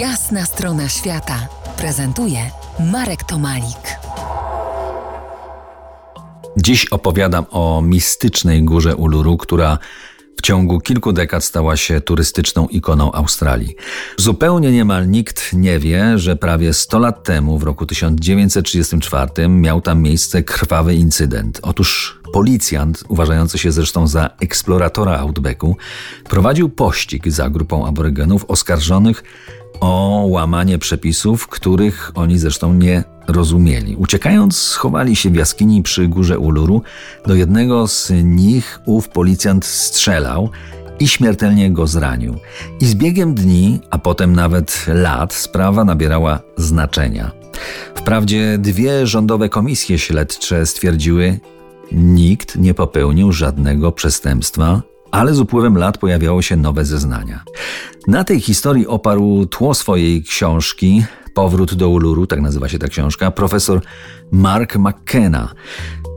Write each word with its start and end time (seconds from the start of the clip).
Jasna 0.00 0.46
strona 0.46 0.88
świata 0.88 1.48
prezentuje 1.76 2.38
Marek 2.92 3.24
Tomalik. 3.24 3.98
Dziś 6.56 6.86
opowiadam 6.86 7.46
o 7.50 7.82
mistycznej 7.82 8.64
górze 8.64 8.96
Uluru, 8.96 9.36
która 9.36 9.78
w 10.38 10.42
ciągu 10.42 10.80
kilku 10.80 11.12
dekad 11.12 11.44
stała 11.44 11.76
się 11.76 12.00
turystyczną 12.00 12.68
ikoną 12.68 13.12
Australii. 13.12 13.76
Zupełnie 14.16 14.72
niemal 14.72 15.08
nikt 15.08 15.52
nie 15.52 15.78
wie, 15.78 16.18
że 16.18 16.36
prawie 16.36 16.72
100 16.72 16.98
lat 16.98 17.24
temu, 17.24 17.58
w 17.58 17.62
roku 17.62 17.86
1934, 17.86 19.48
miał 19.48 19.80
tam 19.80 20.02
miejsce 20.02 20.42
krwawy 20.42 20.94
incydent. 20.94 21.60
Otóż 21.62 22.20
policjant, 22.32 23.04
uważający 23.08 23.58
się 23.58 23.72
zresztą 23.72 24.06
za 24.06 24.30
eksploratora 24.40 25.18
Outbacku, 25.18 25.76
prowadził 26.28 26.68
pościg 26.68 27.28
za 27.28 27.50
grupą 27.50 27.86
aborygenów 27.86 28.44
oskarżonych 28.48 29.22
o 29.80 30.24
łamanie 30.28 30.78
przepisów, 30.78 31.46
których 31.46 32.12
oni 32.14 32.38
zresztą 32.38 32.74
nie 32.74 33.04
rozumieli. 33.28 33.96
Uciekając, 33.96 34.56
schowali 34.56 35.16
się 35.16 35.30
w 35.30 35.34
jaskini 35.34 35.82
przy 35.82 36.08
górze 36.08 36.38
Uluru. 36.38 36.82
Do 37.26 37.34
jednego 37.34 37.88
z 37.88 38.12
nich 38.24 38.80
ów 38.86 39.08
policjant 39.08 39.64
strzelał 39.64 40.50
i 41.00 41.08
śmiertelnie 41.08 41.70
go 41.70 41.86
zranił. 41.86 42.34
I 42.80 42.86
z 42.86 42.94
biegiem 42.94 43.34
dni, 43.34 43.80
a 43.90 43.98
potem 43.98 44.32
nawet 44.32 44.86
lat, 44.88 45.34
sprawa 45.34 45.84
nabierała 45.84 46.40
znaczenia. 46.56 47.30
Wprawdzie 47.94 48.58
dwie 48.58 49.06
rządowe 49.06 49.48
komisje 49.48 49.98
śledcze 49.98 50.66
stwierdziły, 50.66 51.40
nikt 51.92 52.56
nie 52.56 52.74
popełnił 52.74 53.32
żadnego 53.32 53.92
przestępstwa, 53.92 54.82
ale 55.10 55.34
z 55.34 55.40
upływem 55.40 55.78
lat 55.78 55.98
pojawiały 55.98 56.42
się 56.42 56.56
nowe 56.56 56.84
zeznania. 56.84 57.44
Na 58.06 58.24
tej 58.24 58.40
historii 58.40 58.86
oparł 58.86 59.46
tło 59.46 59.74
swojej 59.74 60.22
książki 60.22 61.04
Powrót 61.34 61.74
do 61.74 61.88
Uluru, 61.88 62.26
tak 62.26 62.40
nazywa 62.40 62.68
się 62.68 62.78
ta 62.78 62.88
książka, 62.88 63.30
profesor 63.30 63.80
Mark 64.32 64.76
McKenna, 64.76 65.52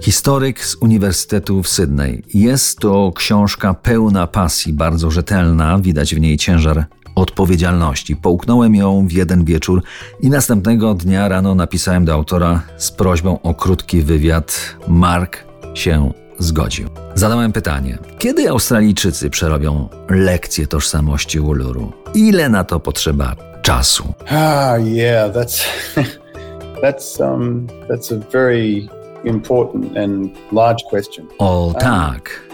historyk 0.00 0.64
z 0.64 0.74
Uniwersytetu 0.74 1.62
w 1.62 1.68
Sydney. 1.68 2.22
Jest 2.34 2.78
to 2.78 3.12
książka 3.16 3.74
pełna 3.74 4.26
pasji, 4.26 4.72
bardzo 4.72 5.10
rzetelna, 5.10 5.78
widać 5.78 6.14
w 6.14 6.20
niej 6.20 6.36
ciężar 6.36 6.86
odpowiedzialności. 7.14 8.16
Połknąłem 8.16 8.74
ją 8.74 9.06
w 9.06 9.12
jeden 9.12 9.44
wieczór 9.44 9.82
i 10.20 10.30
następnego 10.30 10.94
dnia 10.94 11.28
rano 11.28 11.54
napisałem 11.54 12.04
do 12.04 12.12
autora 12.14 12.62
z 12.76 12.90
prośbą 12.90 13.42
o 13.42 13.54
krótki 13.54 14.02
wywiad. 14.02 14.76
Mark 14.88 15.44
się 15.74 16.12
zgodził. 16.38 16.88
Zadałem 17.14 17.52
pytanie: 17.52 17.98
kiedy 18.18 18.50
Australijczycy 18.50 19.30
przerobią 19.30 19.88
lekcję 20.08 20.66
tożsamości 20.66 21.40
Uluru? 21.40 21.92
Ile 22.14 22.48
na 22.48 22.64
to 22.64 22.80
potrzeba 22.80 23.36
czasu? 23.62 24.14
Ah, 24.28 24.78
yeah, 24.78 25.34
that's 25.34 25.64
that's 26.82 27.32
um 27.32 27.66
that's 27.88 28.12
a 28.12 28.30
very 28.32 28.88
important 29.24 29.96
and 29.96 30.30
large 30.52 30.84
question. 30.90 31.26
O 31.38 31.74
tak. 31.80 32.44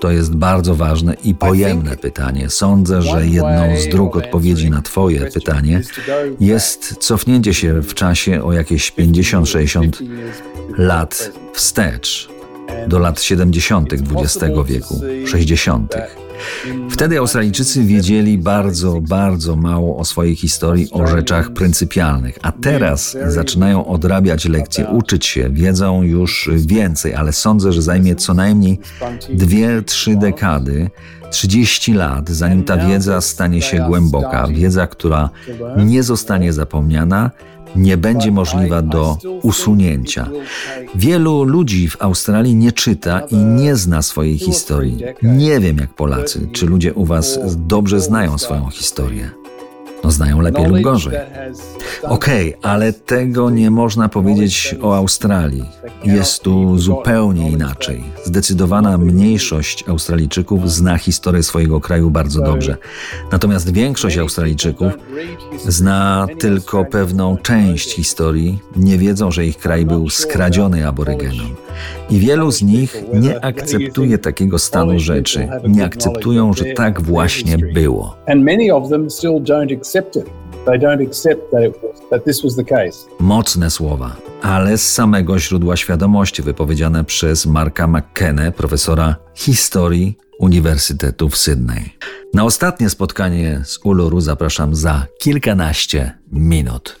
To 0.00 0.10
jest 0.10 0.34
bardzo 0.34 0.74
ważne 0.74 1.16
i 1.24 1.34
pojemne 1.34 1.96
pytanie. 1.96 2.50
Sądzę, 2.50 3.02
że 3.02 3.26
jedną 3.26 3.76
z 3.76 3.88
dróg 3.88 4.16
odpowiedzi 4.16 4.70
na 4.70 4.82
Twoje 4.82 5.30
pytanie 5.30 5.82
jest 6.40 6.96
cofnięcie 6.96 7.54
się 7.54 7.82
w 7.82 7.94
czasie 7.94 8.42
o 8.42 8.52
jakieś 8.52 8.92
50-60 8.92 9.88
lat 10.76 11.32
wstecz 11.52 12.28
do 12.88 12.98
lat 12.98 13.22
70. 13.22 13.92
XX 13.92 14.46
wieku, 14.66 15.00
60. 15.26 15.94
Wtedy 16.90 17.18
Australijczycy 17.18 17.84
wiedzieli 17.84 18.38
bardzo, 18.38 19.00
bardzo 19.00 19.56
mało 19.56 19.96
o 19.96 20.04
swojej 20.04 20.36
historii, 20.36 20.90
o 20.90 21.06
rzeczach 21.06 21.50
pryncypialnych, 21.50 22.38
a 22.42 22.52
teraz 22.52 23.16
zaczynają 23.26 23.86
odrabiać 23.86 24.44
lekcje, 24.44 24.86
uczyć 24.86 25.26
się, 25.26 25.50
wiedzą 25.50 26.02
już 26.02 26.50
więcej, 26.56 27.14
ale 27.14 27.32
sądzę, 27.32 27.72
że 27.72 27.82
zajmie 27.82 28.14
co 28.14 28.34
najmniej 28.34 28.80
dwie, 29.28 29.82
trzy 29.82 30.16
dekady, 30.16 30.90
30 31.30 31.92
lat, 31.92 32.28
zanim 32.28 32.64
ta 32.64 32.76
wiedza 32.76 33.20
stanie 33.20 33.62
się 33.62 33.84
głęboka, 33.88 34.46
wiedza, 34.46 34.86
która 34.86 35.30
nie 35.76 36.02
zostanie 36.02 36.52
zapomniana, 36.52 37.30
nie 37.76 37.96
będzie 37.96 38.32
możliwa 38.32 38.82
do 38.82 39.18
usunięcia. 39.42 40.28
Wielu 40.94 41.44
ludzi 41.44 41.88
w 41.88 42.02
Australii 42.02 42.54
nie 42.54 42.72
czyta 42.72 43.20
i 43.20 43.36
nie 43.36 43.76
zna 43.76 44.02
swojej 44.02 44.38
historii. 44.38 45.02
Nie 45.22 45.60
wiem 45.60 45.78
jak 45.78 45.94
Polacy, 45.94 46.48
czy 46.52 46.66
ludzie 46.66 46.94
u 46.94 47.04
Was 47.04 47.38
dobrze 47.56 48.00
znają 48.00 48.38
swoją 48.38 48.70
historię. 48.70 49.39
No 50.04 50.10
znają 50.10 50.40
lepiej 50.40 50.66
lub 50.66 50.80
gorzej. 50.80 51.18
Okej, 52.02 52.56
okay, 52.56 52.70
ale 52.70 52.92
tego 52.92 53.50
nie 53.50 53.70
można 53.70 54.08
powiedzieć 54.08 54.76
o 54.82 54.96
Australii. 54.96 55.64
Jest 56.04 56.42
tu 56.42 56.78
zupełnie 56.78 57.50
inaczej. 57.50 58.04
Zdecydowana 58.24 58.98
mniejszość 58.98 59.88
Australijczyków 59.88 60.72
zna 60.72 60.98
historię 60.98 61.42
swojego 61.42 61.80
kraju 61.80 62.10
bardzo 62.10 62.42
dobrze. 62.42 62.76
Natomiast 63.32 63.72
większość 63.72 64.18
Australijczyków 64.18 64.92
zna 65.66 66.26
tylko 66.38 66.84
pewną 66.84 67.36
część 67.36 67.94
historii, 67.94 68.58
nie 68.76 68.98
wiedzą, 68.98 69.30
że 69.30 69.46
ich 69.46 69.58
kraj 69.58 69.86
był 69.86 70.10
skradziony 70.10 70.88
aborygenom. 70.88 71.56
I 72.10 72.18
wielu 72.18 72.52
z 72.52 72.62
nich 72.62 73.02
nie 73.14 73.44
akceptuje 73.44 74.18
takiego 74.18 74.58
stanu 74.58 74.98
rzeczy, 74.98 75.48
nie 75.68 75.84
akceptują, 75.84 76.52
że 76.52 76.64
tak 76.64 77.02
właśnie 77.02 77.58
było. 77.58 78.16
Mocne 83.18 83.70
słowa, 83.70 84.16
ale 84.42 84.78
z 84.78 84.92
samego 84.92 85.38
źródła 85.38 85.76
świadomości 85.76 86.42
wypowiedziane 86.42 87.04
przez 87.04 87.46
Marka 87.46 87.86
McKennę, 87.86 88.52
profesora 88.52 89.16
historii 89.34 90.18
Uniwersytetu 90.38 91.28
w 91.28 91.36
Sydney. 91.36 91.90
Na 92.34 92.44
ostatnie 92.44 92.90
spotkanie 92.90 93.60
z 93.64 93.78
Uluru 93.84 94.20
zapraszam 94.20 94.74
za 94.74 95.06
kilkanaście 95.18 96.18
minut. 96.32 97.00